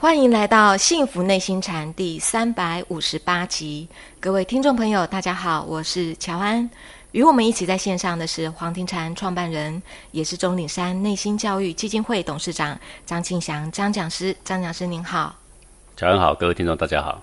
[0.00, 3.88] 欢迎来到《幸福内心禅》第三百五十八集，
[4.20, 6.70] 各位听众朋友，大家好，我是乔安。
[7.10, 9.82] 与我们一起在线上的是黄庭禅创办人，
[10.12, 14.36] 也是钟岭山内心教育基金会董事长张庆祥张讲师。
[14.44, 15.34] 张讲师您好，
[15.98, 17.20] 早上好，各位听众大家好。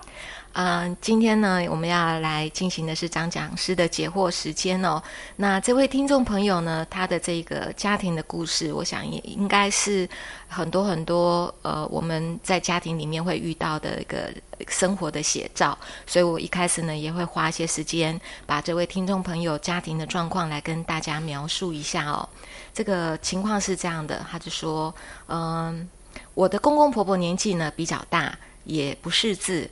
[0.52, 5.02] 嗯，今天呢，我们要来进行的是张讲师的解惑时间哦。
[5.38, 10.06] 那这位听众朋友呢，他的这个家庭的故事，我想也应该是
[10.50, 14.30] 很多很多呃，我们在家庭里面会遇到的一个
[14.68, 15.78] 生活的写照。
[16.06, 22.28] 所以我一开始呢，也会花一些时间，把这位听众朋友家庭的状况来跟大家描述一下哦。
[22.74, 24.94] 这个情况是这样的，他就说，
[25.30, 25.88] 嗯，
[26.34, 29.70] 我的公公婆婆年纪呢比较大，也不识字。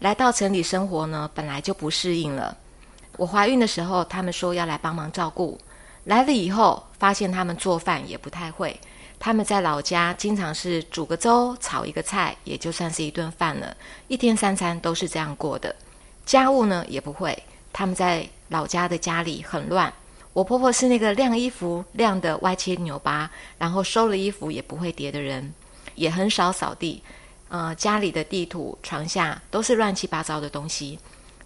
[0.00, 2.56] 来到城里生活呢，本来就不适应了。
[3.16, 5.60] 我怀孕的时候，他们说要来帮忙照顾。
[6.04, 8.78] 来了以后，发现他们做饭也不太会。
[9.18, 13.76] 他们在老家经常是煮个粥、炒一个菜，也就算是一顿饭了。
[14.06, 15.74] 一天三餐都是这样过的。
[16.24, 17.36] 家务呢也不会。
[17.72, 19.92] 他们在老家的家里很乱。
[20.32, 25.52] 我婆婆是那个晾衣服晾得歪七扭八，然后收了衣服也不会叠的人，
[25.96, 27.02] 也很少扫地。
[27.48, 30.98] 呃，家里的地土、床下都是乱七八糟的东西。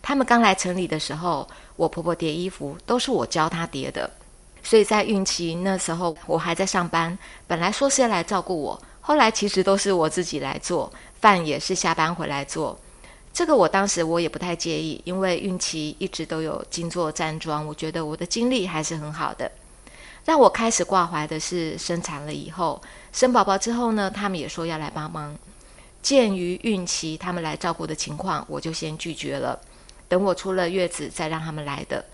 [0.02, 4.10] 他们刚来城里的时候，我婆婆叠衣服都是我教她叠的。
[4.64, 12.78] 所以在孕期那时候，我还在上班，本来说是要来照顾我，后来其实都是我自己来做饭，也是下班回来做。
[13.32, 19.50] 这个我当时我也不太介意，因为孕期一直都有经做站桩，我觉得我的精力还是很好的。
[20.24, 22.80] 让我开始挂怀的是生产了以后，
[23.12, 25.36] 生宝宝之后呢，他们也说要来帮忙。
[26.02, 29.58] 鉴于孕期他们来照顾的情况，我就先拒绝了。
[30.08, 32.04] 等我出了月子再让他们来的。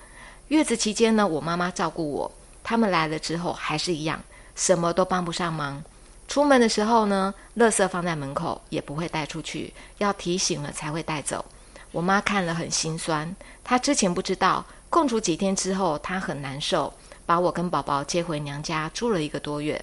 [0.48, 2.30] 月子期间呢，我妈妈照顾我。
[2.62, 4.23] 他们来了之后还是一样，
[4.55, 5.83] 什么都帮不上忙。
[6.29, 11.45] 出门的时候呢，垃圾放在门口也不会带出去，要提醒了才会带走。
[11.91, 13.35] 我妈看了很心酸。
[13.64, 16.92] 她之前不知道，共处几天之后，她很难受，
[17.24, 19.83] 把我跟宝宝接回娘家住了一个多月。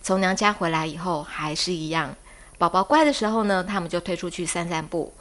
[0.00, 2.14] 从娘家回来以后还是一样。
[2.58, 5.12] 宝宝乖的时候呢，他们就推出去散散步；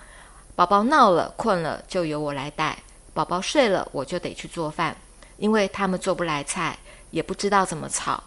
[0.55, 2.75] 宝宝闹了、困了，就由我来带；
[3.13, 4.97] 宝宝睡了，我就得去做饭，
[5.37, 6.75] 因为他们做不来菜，
[7.11, 8.23] 也不知道怎么炒。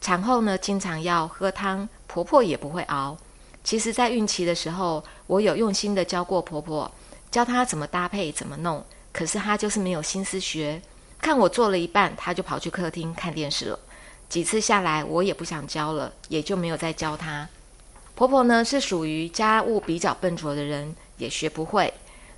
[0.00, 3.16] 产后呢，经常要喝汤，婆婆也不会熬。
[3.64, 6.90] 其实，在孕期的时候，我有用心的教过婆婆，
[7.32, 10.80] 教她怎么搭配、怎么弄，可是她就是没有心思学。
[11.20, 13.78] 看我做了一半，她就跑去客厅看电视了。
[14.28, 17.48] 几次下来，我也不想教了，也就没有再教她。
[18.14, 21.92] 婆婆呢是属于家务比较笨拙的人，也学不会，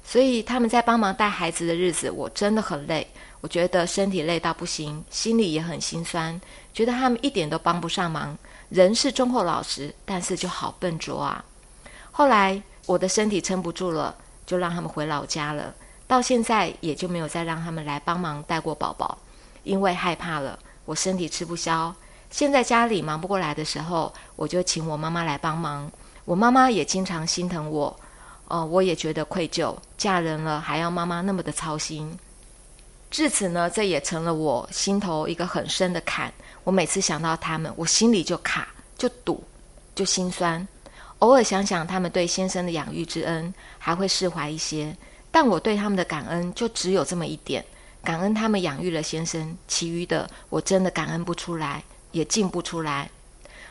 [0.05, 3.07] 所以他们在帮忙带孩子的日子，我真的很累。
[3.41, 6.41] 我觉得身体累到不行，心里也很心酸，
[6.73, 8.37] 觉得他们一点都帮不上忙。
[8.71, 11.45] 人是忠厚老实，但是就好笨拙啊。
[12.11, 15.75] 后来我的身体撑不住了，就让他们回老家了。
[16.07, 19.19] 到现在也就没有再让他们来帮忙带过宝宝，
[19.63, 21.95] 因为害怕了，我身体吃不消。
[22.35, 25.89] 现在家里忙不过来的时候，我就请我妈妈来帮忙。
[26.25, 27.97] 我妈妈也经常心疼我，
[28.49, 29.73] 哦，我也觉得愧疚。
[29.97, 32.19] 嫁人了还要妈妈那么的操心，
[33.09, 36.35] 至此呢，这也成了我心头一个很深的坎。
[36.65, 38.67] 我每次想到他们，我心里就卡，
[38.99, 39.41] 就堵，
[39.95, 40.67] 就心酸。
[41.21, 44.93] 偶尔想想他们对先生的养育之恩，还会释怀一些。
[45.31, 47.65] 但我对他们的感恩就只有这么一点：
[48.03, 51.85] 感恩他们养育了先生，其余的我真的感恩不出来。
[52.15, 53.11] 也进不出来。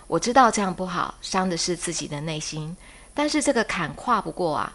[0.06, 2.76] 我知道这样不好，伤的是自己的内心。
[3.14, 4.74] 但是这个坎跨不过啊！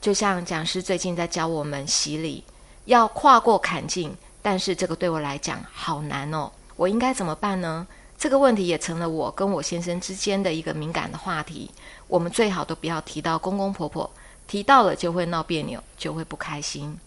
[0.00, 2.42] 就像讲师最近在教我们洗礼，
[2.86, 4.14] 要跨过坎境。
[4.42, 6.50] 但是这个对我来讲好难哦。
[6.76, 7.86] 我应该怎么办呢？
[8.18, 11.70] 这个问题也成了我跟我先生之间的一个敏感的话题。
[12.08, 14.10] 我们最好都不要提到公公婆婆，
[14.48, 16.98] 提到了就会闹别扭，就会不开心。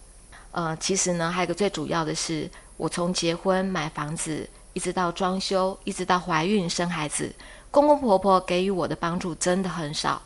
[0.52, 4.50] 呃，其实呢，还有一个最主要的是，我从结婚买房子。
[4.78, 7.34] 一直到装修，一直到怀孕生孩子，
[7.72, 10.22] 公公婆婆给予我的帮助真的很少，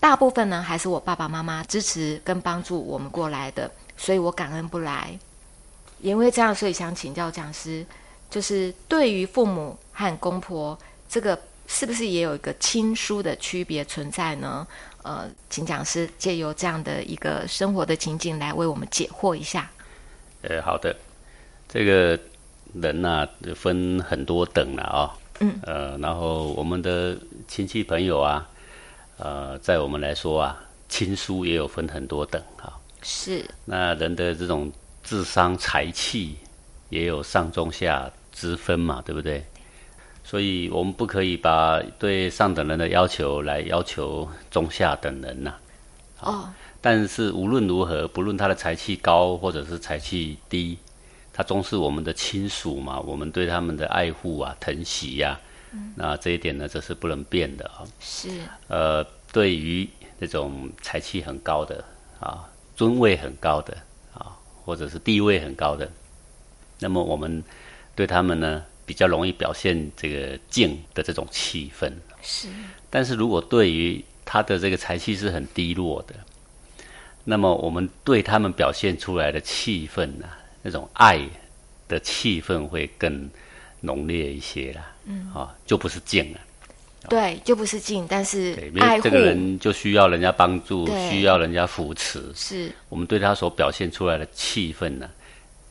[0.00, 5.18] 大部分呢还是我爸爸妈妈支持跟帮助我们过来的，所以我感恩不来。
[6.00, 7.84] 因为这样，所以想请教讲师，
[8.30, 14.66] 就是对于父母和公婆，这个是不是也有一个亲疏的区别存在呢？
[15.02, 19.70] 呃，请讲师借由这样的一个生活的情景来为我们解惑一下。
[20.40, 20.96] 呃，好的，
[21.68, 22.18] 这个。
[22.74, 25.14] 人呐，分很多等了啊。
[25.40, 25.52] 嗯。
[25.62, 27.16] 呃，然后我们的
[27.48, 28.48] 亲戚朋友啊，
[29.18, 32.72] 呃，在我们来说啊，亲疏也有分很多等啊。
[33.02, 33.44] 是。
[33.64, 34.70] 那人的这种
[35.02, 36.36] 智商、才气，
[36.88, 39.44] 也有上中下之分嘛，对不对？
[40.24, 45.54] 所以我们不可以把对上等人的要求来要求中下等人呐。
[46.20, 46.48] 哦。
[46.80, 50.78] 但是无论如何，不论他的才气高或者是才气低，
[51.32, 53.00] 他终是我们的亲属嘛。
[53.00, 55.40] 我们对他们的爱护啊、疼惜呀，
[55.94, 57.82] 那这一点呢，这是不能变的啊。
[58.00, 58.28] 是。
[58.68, 59.88] 呃，对于
[60.18, 61.84] 那种财气很高的
[62.20, 63.76] 啊、尊位很高的
[64.14, 65.90] 啊，或者是地位很高的，
[66.78, 67.42] 那么我们
[67.94, 71.90] 对他们呢，比较容易表现这个敬的这种气氛。
[72.22, 72.48] 是。
[72.90, 76.14] 但是如果对于他的这个财气是很低落的，
[77.24, 80.26] 那么我们对他们表现出来的气氛呢，
[80.62, 81.20] 那种爱
[81.88, 83.28] 的气氛会更
[83.80, 84.92] 浓烈一些啦。
[85.04, 86.40] 嗯，啊，就不是敬了。
[87.08, 92.32] 对，就不是敬，但是爱护这个人就需要人家帮助，需要人家扶持。
[92.34, 95.10] 是我们对他所表现出来的气氛呢，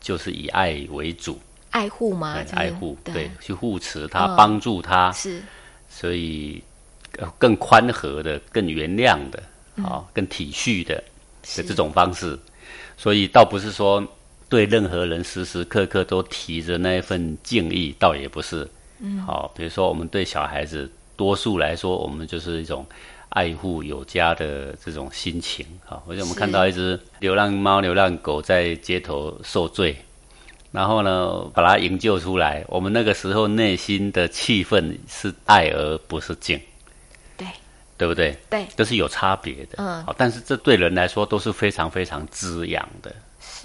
[0.00, 1.40] 就是以爱为主。
[1.70, 2.36] 爱护吗？
[2.52, 5.10] 爱护，对，去护持他，帮助他。
[5.12, 5.42] 是，
[5.88, 6.62] 所以
[7.38, 9.42] 更宽和的，更原谅的，
[9.82, 11.02] 啊，更体恤的。
[11.56, 12.38] 的这种方式，
[12.96, 14.00] 所以倒不是说
[14.52, 18.68] 对任何人时时刻刻都提着那一份敬意，倒也不是。
[18.98, 22.84] 嗯，好，比如说我们对小孩子，多数来说，我们就是一种
[23.30, 25.64] 爱护有加的这种心情。
[25.86, 29.96] 好，而且我们看到一只流浪猫、流浪狗在街头受罪，
[30.70, 36.60] 然后呢，把它营救出来，我们那个时候内心的气氛是爱而不是敬。
[37.98, 38.36] 对不对？
[38.50, 39.76] 对，这是有差别的。
[39.76, 43.14] 嗯，好，但是这对人来说都是非常非常滋养的。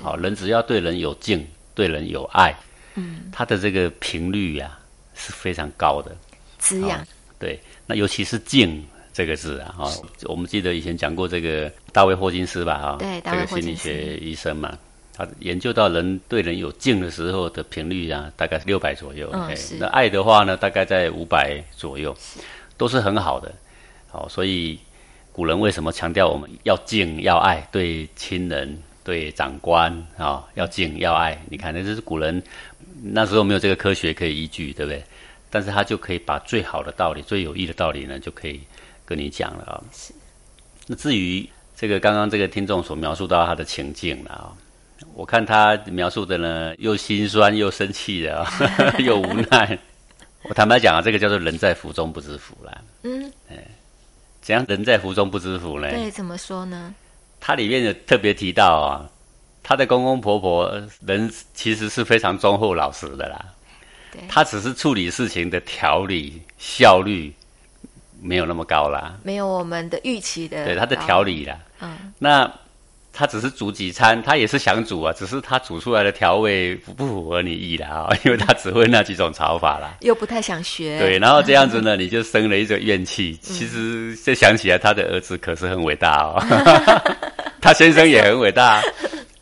[0.01, 2.55] 好，人只要对人有敬，对人有爱，
[2.95, 4.77] 嗯，他的这个频率呀
[5.15, 6.15] 是非常高的。
[6.59, 7.05] 滋养。
[7.39, 8.83] 对，那尤其是敬
[9.13, 9.91] 这个字啊，哈，
[10.23, 14.77] 我们记得以前讲过这个大卫霍金斯吧，哈，对，这个心理学医生嘛，
[15.13, 19.29] 他研究到人对人有敬的时候的频率啊，大概是六百左右。
[19.33, 19.75] 嗯，是。
[19.79, 22.15] 那爱的话呢，大概在五百左右，
[22.75, 23.53] 都是很好的。
[24.09, 24.79] 好，所以
[25.31, 31.41] 古人为什么强调我们要敬要爱，对亲人、对长官啊，要敬要爱？
[31.49, 32.43] 你看，那这是古人
[33.01, 35.01] 那时候没有这个科学可以依据，对不对？
[35.49, 38.59] 但是他就可以把最好的道理、最有益的道理呢，就可以
[39.05, 39.81] 跟你讲了啊。
[39.93, 40.13] 是。
[40.87, 44.51] 那至于这个刚刚这个听众所描述到他的情境了啊，
[45.13, 48.45] 我看他描述的呢，又心酸又生气的，
[48.99, 49.79] 又无奈。
[50.43, 52.81] 我坦白讲啊，这个叫做人在福中不知福啦。
[53.03, 53.31] 嗯。
[53.49, 53.55] 哎。
[54.41, 55.89] 怎样人在福中不知福呢？
[55.91, 56.93] 对，怎么说呢？
[57.39, 59.09] 它里面有特别提到啊，
[59.63, 60.71] 他的公公婆婆
[61.05, 63.45] 人其实是非常忠厚老实的啦。
[64.11, 67.33] 对，他只是处理事情的条理效率
[68.21, 70.65] 没有那么高啦，没有我们的预期的。
[70.65, 72.51] 对，他的条理啦，嗯，那。
[73.17, 80.99] 他只是煮几餐，他也是想煮啊，只是他煮出来的调味不不符合你意的啊， 因为他只会那几种炒法啦，又不太想学。
[80.99, 83.35] 对，然后这样子呢，你就生了一种怨气。
[83.41, 86.37] 其实再想起来，他的儿子可是很伟大哦，
[87.59, 88.83] 他先生也很伟大，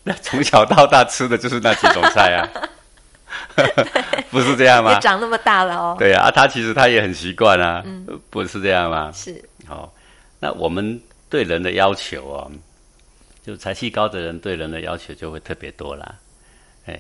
[0.04, 2.48] 那从小到大吃的就是那几种菜啊，
[4.32, 4.98] 不是这样吗？
[5.02, 5.98] 长那么大了哦。
[6.00, 7.84] 对啊，他其实他也很习惯啊，
[8.30, 9.12] 不是这样吗？
[9.14, 9.44] 是。
[9.68, 9.92] 好，
[10.40, 10.98] 那我们
[11.30, 12.48] 对人的要求啊。
[13.46, 16.16] 就财气高的人对人的要求就会特别多啦，
[16.88, 17.00] 哎，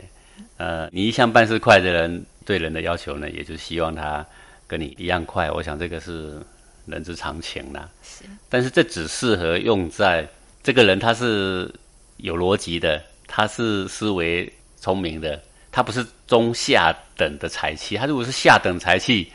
[0.58, 4.24] 呃，你一向办事快的人对人的要求呢，也就希望他
[4.68, 5.50] 跟你一样快。
[5.50, 6.40] 我想这个是
[6.86, 7.90] 人之常情啦。
[8.04, 10.28] 是，但是这只适合用在
[10.62, 11.74] 这个人他是
[12.18, 14.48] 有逻辑的，他是思维
[14.78, 17.98] 聪明的，他不是中下等的财气。
[17.98, 19.32] 他如果是下等财气，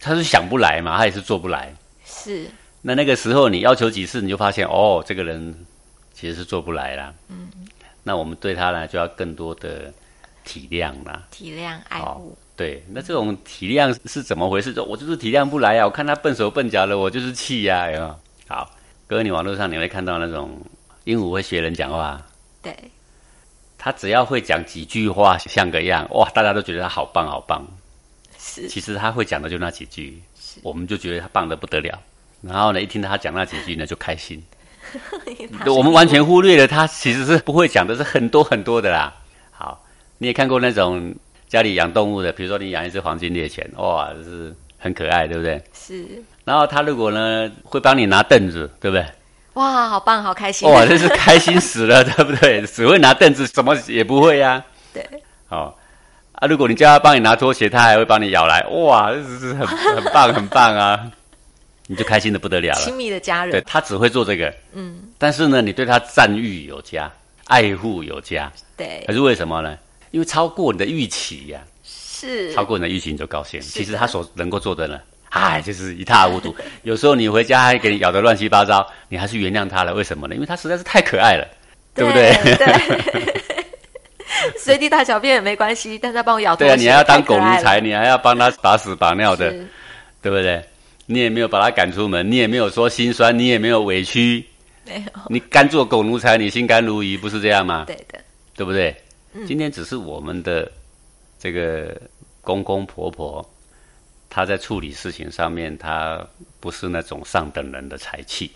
[0.00, 1.72] 他是想不来嘛，他也是做不来。
[2.04, 2.46] 是，
[2.82, 5.54] 那那个时候你要求几次，你就发现哦，这个人。
[6.18, 7.14] 其实是做不来啦。
[7.28, 7.48] 嗯，
[8.02, 9.92] 那我们对他呢，就要更多的
[10.44, 11.22] 体谅啦。
[11.30, 12.36] 体谅爱护。
[12.56, 14.74] 对，那这种体谅是怎么回事？
[14.80, 15.84] 我就是体谅不来啊！
[15.84, 18.20] 我看他笨手笨脚的，我就是气呀，有没有？
[18.48, 18.68] 好，
[19.06, 20.60] 哥，你网络上你会看到那种
[21.04, 22.20] 鹦鹉会学人讲话。
[22.60, 22.74] 对。
[23.78, 27.64] 他只要会讲几句话，像个样，哇，大家都觉得他好棒，好棒。
[28.36, 28.66] 是。
[28.68, 30.20] 其实他会讲的就那几句，
[30.62, 31.96] 我们就觉得他棒的不得了。
[32.42, 34.42] 然后呢，一听到他讲那几句呢，就开心。
[35.66, 39.12] 我们完全忽略了他其实是不会讲的，是很多很多的啦。
[39.50, 39.82] 好，
[40.18, 41.14] 你也看过那种
[41.48, 45.62] 家里养动物的，比如说你养一只黄金猎犬，哇，是很可爱，对不对？
[45.72, 46.06] 是。
[46.44, 49.04] 然后他如果呢会帮你拿凳子，对不对？
[49.54, 50.70] 哇，好棒，好开心！
[50.70, 52.62] 哇，真是开心死了，对不对？
[52.66, 54.64] 只会拿凳子，什么也不会呀。
[54.92, 55.04] 对。
[55.48, 55.76] 好
[56.32, 61.10] 啊，如果你叫他帮你拿拖鞋，他还会帮你咬来，哇，这是很很棒，很棒啊。
[61.88, 62.80] 你就开心的不得了了。
[62.80, 65.02] 亲密的家人，对他只会做这个，嗯。
[65.18, 67.10] 但是呢，你对他赞誉有加，
[67.46, 69.02] 爱护有加，对。
[69.06, 69.76] 可是为什么呢？
[70.12, 71.60] 因为超过你的预期呀。
[71.82, 73.60] 是超过你的预期你就高兴。
[73.60, 76.54] 其实他所能够做的呢，哎，就是一塌糊涂。
[76.82, 79.94] 有时候你回家还给你咬得乱七八糟，你还是原谅他了。
[79.94, 80.34] 为什么呢？
[80.34, 81.46] 因为他实在是太可爱了，
[81.94, 82.32] 对不对？
[82.56, 83.42] 对。
[84.58, 86.54] 随地大小便也没关系，但他帮我咬。
[86.54, 89.50] 对啊，你还要当狗奴才，你还要帮他把屎把尿的，
[90.20, 90.62] 对不对？
[91.10, 94.44] 你也没有把他赶出门，你也没有说心酸，你也没有委屈，
[94.84, 95.20] 没有。
[95.28, 97.84] 你甘做狗奴才，你心甘如饴，不是这样吗？
[97.86, 98.22] 对的，
[98.54, 98.94] 对不对？
[99.46, 100.70] 今天只是我们的
[101.38, 101.98] 这个
[102.42, 103.48] 公公婆婆，
[104.28, 106.22] 他在处理事情上面，他
[106.60, 108.52] 不是那种上等人的才气，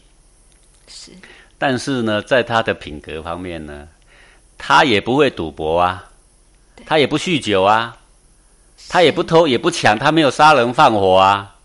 [0.86, 1.10] 是。
[1.58, 3.88] 但是呢，在他的品格方面呢？
[4.58, 6.08] 他也不会赌博啊，
[6.86, 7.96] 他也不酗酒啊，
[8.88, 11.56] 他也不偷也不抢，他没有杀人放火啊，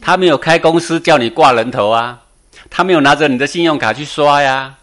[0.00, 2.20] 他没有开公司叫你挂人头啊，
[2.68, 4.76] 他没有拿着你的信用卡去刷呀，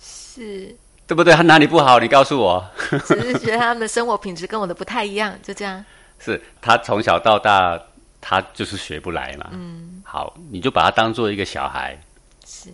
[0.00, 0.74] 是，
[1.06, 1.34] 对不对？
[1.34, 1.98] 他哪里不好？
[1.98, 2.64] 你告诉我。
[3.06, 5.84] 只是觉得他们的生活品质跟我的不太一样，就这样。
[6.18, 7.78] 是他从小到大，
[8.20, 9.50] 他就是学不来嘛。
[9.52, 11.98] 嗯，好，你就把他当做一个小孩，
[12.46, 12.70] 是，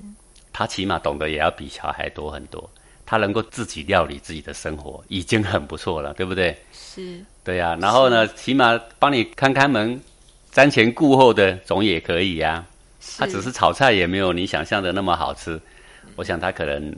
[0.52, 2.70] 他起码懂得也要比小孩多很多。
[3.04, 6.56] 他能够自己料理自己的生活，已经很不错了，对不对？
[6.72, 7.76] 是，对呀。
[7.80, 10.00] 然后呢，起码帮你看看门、
[10.52, 12.64] 瞻前顾后的，总也可以呀。
[13.18, 15.60] 他只是炒菜也没有你想象的那么好吃。
[16.16, 16.94] 我想他可能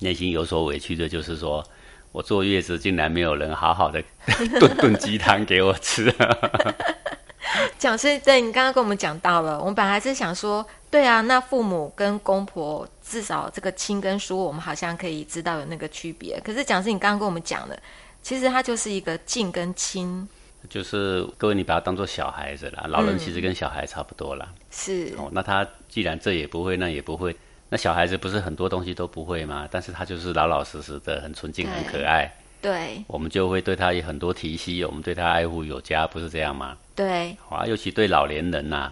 [0.00, 1.64] 内心有所委屈的，就是说
[2.12, 4.02] 我坐月子竟然没有人好好的
[4.60, 6.14] 炖炖鸡汤给我吃。
[7.78, 16.38] 讲师，对你刚刚跟我们讲到了，我们本来是想说，对啊，那父母跟公婆至少这个亲跟疏，我们好像可以知道有那个区别。
[16.44, 17.78] 可是讲师，你刚刚跟我们讲了，
[18.22, 20.28] 其实它就是一个近跟亲，
[20.68, 24.48] 就是各位你把他当做小孩子啦，老人其实跟小孩差不多啦。
[24.70, 27.34] 是哦，那他既然这也不会，那也不会，
[27.68, 29.68] 那小孩子不是很多东西都不会吗？
[29.70, 32.30] 但是他就是老老实实的，很纯净，很可爱。
[32.60, 36.76] 对，我们就会对他有很多提携，我们对他爱护有加，不是这样吗？
[36.96, 38.90] 对，啊，尤其对老年人呐，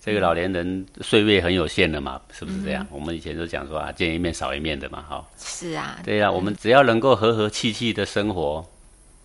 [0.00, 2.86] 这个老年人岁月很有限的嘛，是不是这样？
[2.90, 5.22] 我们以前都讲说啊，见一面少一面的嘛，哈。
[5.36, 6.00] 是啊。
[6.02, 8.66] 对呀，我们只要能够和和气气的生活，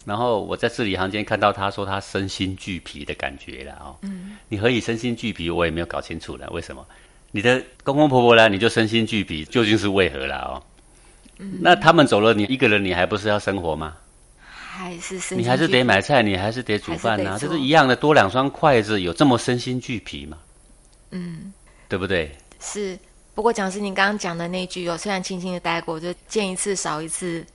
[0.06, 3.96] 然后我在字里行间看到他说他身心俱疲的感觉了哦。
[4.02, 4.38] 嗯。
[4.48, 5.50] 你何以身心俱疲？
[5.50, 6.86] 我也没有搞清楚了，为什么？
[7.32, 8.50] 你的公公婆婆呢？
[8.50, 10.64] 你就身心俱疲，究竟是为何了哦？
[11.62, 13.96] 那他们走了，你一个人，你还不是要生活吗？
[14.42, 17.96] 还是你还是得买菜，你还是得煮饭呐，这是一样的。
[17.96, 20.38] 多两双筷子，有这么身心俱疲吗？
[21.12, 21.54] 嗯，
[21.88, 22.36] 对不对？
[22.60, 22.98] 是。
[23.36, 27.46] 不过讲师，您刚刚讲的那句哦，虽然轻轻的带过，就见一次少一次。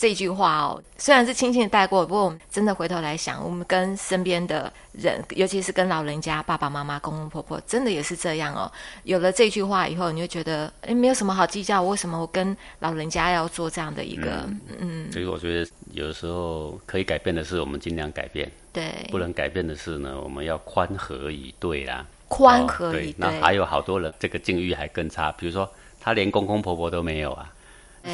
[0.00, 8.72] 这句话哦，虽然是轻轻的带过，不过我们真的回头来想，我们跟身边的人，尤其是跟老人家、爸爸妈妈、公公婆婆，真的也是这样哦。
[9.02, 15.12] 有了这句话以后，你就觉得，哎，没有什么好计较，为什么我跟老人家要做这样的一个，嗯。
[15.12, 22.06] 所以我觉得，有的时候可以改变的是，我们尽量改变；对，不能改变的是呢，我们要宽和以对啦。
[22.26, 23.14] 宽和以对。
[23.18, 27.52] 那还有好多人，这个境遇还更差，比如说他连公公婆婆都没有啊。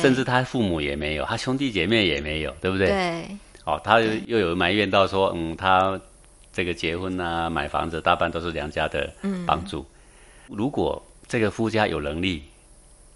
[0.01, 2.89] 甚至他父母也没有，他兄弟姐妹也没有，对不对？
[2.89, 3.37] 对。
[3.65, 6.01] 哦，他又有埋怨到说，嗯，他
[6.53, 9.13] 这个结婚啊、买房子，大半都是娘家的
[9.45, 9.85] 帮助。
[10.47, 12.45] 如果这个夫家有能力，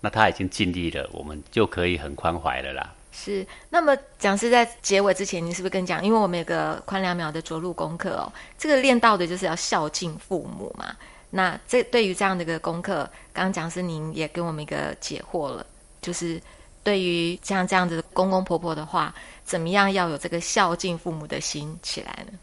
[0.00, 2.93] 那他已经尽力了，我们就可以很宽怀了啦。
[3.12, 3.47] 是。
[3.69, 6.05] 那么讲师在结尾之前，你是不是跟讲？
[6.05, 10.97] 因为我们有个宽两秒的着陆功课哦，这个练到的就是要孝敬父母嘛。
[11.31, 15.65] 那这对于这样的一个功课，刚刚讲师您也给我们一个解惑了，
[16.03, 16.41] 就是。
[16.83, 22.39] 对于像这样子公公婆婆的话，怎么样要有这个孝敬父母的心起来呢？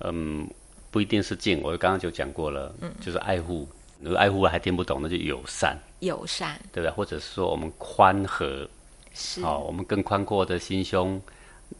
[0.00, 0.46] 嗯，
[0.90, 3.68] 不一定是敬，我刚刚就讲过了，嗯，就是爱护。
[4.00, 5.74] 如果爱护还听不懂，那就友善。
[6.00, 6.90] 友善，对不对？
[6.90, 8.68] 或者是说我们宽和，
[9.14, 11.20] 是哦，我们更宽阔的心胸。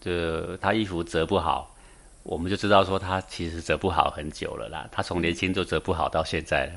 [0.01, 1.75] 这他衣服折不好，
[2.23, 4.89] 我们就知道说他其实折不好很久了啦。
[4.91, 6.73] 他从年轻就折不好到现在了，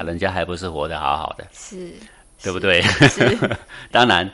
[0.00, 1.94] 啊，人家还不是活得好好的，是，
[2.42, 2.82] 对不对？
[3.90, 4.30] 当然。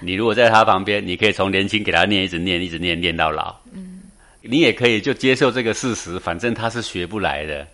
[0.00, 3.54] 你如果在他旁边，你可以从年轻给他念，一直念，一直念，念到老。
[3.72, 4.02] 嗯，
[4.40, 7.66] 你也可以就接受这个事实，反正他是学不来的。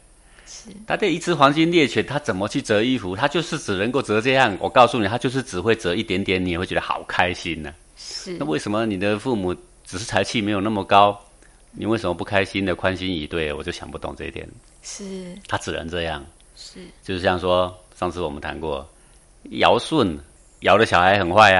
[0.46, 3.14] 是，他这一只黄金猎犬，他怎么去折衣服？
[3.16, 4.56] 他就是只能够折这样。
[4.60, 7.74] 我告诉你，他就是只会折一点点，你也会觉得好开心呢。
[7.96, 9.54] 是，那为什么你的父母
[9.84, 11.18] 只是才气没有那么高，
[11.72, 13.52] 你为什么不开心的宽心以对？
[13.52, 14.48] 我就想不懂这一点。
[14.82, 15.04] 是，
[15.48, 16.24] 他只能这样。
[16.54, 18.88] 是，就是像说上次我们谈过，
[19.50, 20.18] 尧舜
[20.60, 21.54] 尧的小孩很坏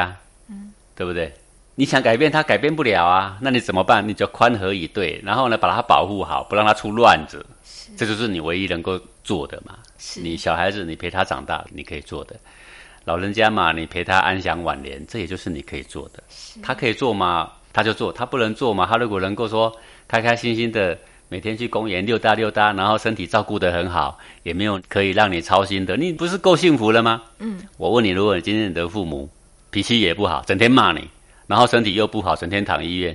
[0.49, 0.57] 呀。
[0.95, 1.33] 对不对？
[1.75, 3.37] 你想改变他，改变不了啊。
[3.43, 4.09] 那你怎么办？
[4.09, 7.45] 你就宽和以对，然后呢，把他保护好，不让他出乱子。
[7.97, 9.77] 这就是你唯一能够做的嘛。
[9.99, 12.35] 是你小孩子，你陪他长大，你可以做的。
[13.05, 16.23] 老人家嘛，你陪他安享晚年，这也就是你可以做的。
[16.63, 17.53] 他可以做吗？
[17.75, 18.87] 他就做，他不能做嘛。
[18.87, 19.71] 他如果能够说
[20.09, 20.99] 开开心心的
[21.29, 27.23] 每天去公园溜达溜达，然后身体照顾得很好，也没有可以让你操心的，你不是够幸福了吗？
[27.39, 29.29] 嗯，我问你，如果你今天你的父母
[29.77, 31.07] 脾气也不好，整天骂你，
[31.47, 33.15] 然后身体又不好，整天躺医院，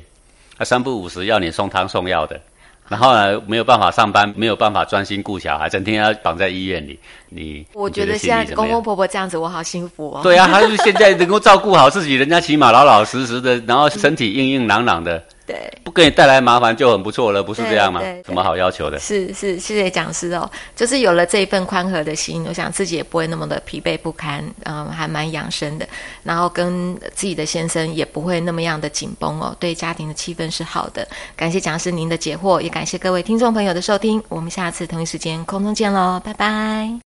[0.60, 2.39] 他三不五时要你送汤送药的。
[2.88, 7.00] 然后呢，没有办法上班，没有办法专心顾小孩，整天要绑在医院里。
[7.30, 10.20] 你我觉得现在公公婆婆这样子，我好幸福哦。
[10.22, 15.24] 对啊，他是现在能够照顾好自己， 人家起码老老实实的，然后身体硬硬朗朗的。
[15.51, 18.01] 对，不给你带来麻烦就很不错了，不是这样吗？
[18.25, 18.98] 什么好要求的？
[19.00, 20.50] 是是，谢谢讲师哦。
[20.75, 25.88] 就是有了这一份宽和的心，我想自己也不会那么的疲惫不堪，嗯，还蛮养生的。
[26.24, 31.08] 然后跟自己的先生也不会那么样的紧绷哦，对家庭的气氛是好的。
[31.36, 34.22] 感谢讲师您的解惑，也感谢各位听众朋友的收听。
[34.29, 37.11] 我们下次同一时间空中见喽，拜拜。